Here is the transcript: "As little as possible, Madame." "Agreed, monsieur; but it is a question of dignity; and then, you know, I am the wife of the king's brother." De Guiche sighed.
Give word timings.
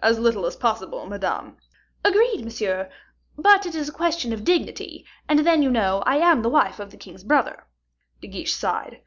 "As 0.00 0.20
little 0.20 0.46
as 0.46 0.54
possible, 0.54 1.04
Madame." 1.04 1.56
"Agreed, 2.04 2.44
monsieur; 2.44 2.88
but 3.36 3.66
it 3.66 3.74
is 3.74 3.88
a 3.88 3.92
question 3.92 4.32
of 4.32 4.44
dignity; 4.44 5.04
and 5.28 5.40
then, 5.40 5.64
you 5.64 5.68
know, 5.68 6.00
I 6.06 6.18
am 6.18 6.42
the 6.42 6.48
wife 6.48 6.78
of 6.78 6.92
the 6.92 6.96
king's 6.96 7.24
brother." 7.24 7.66
De 8.20 8.28
Guiche 8.28 8.52
sighed. 8.54 9.02